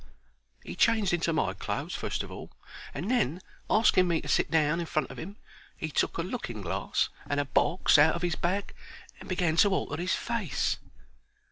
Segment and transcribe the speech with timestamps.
[0.63, 2.49] He changed into my clothes fust of all,
[2.91, 5.35] and then, asking me to sit down in front of 'im,
[5.77, 8.73] he took a looking glass and a box out of 'is bag
[9.19, 10.77] and began to alter 'is face.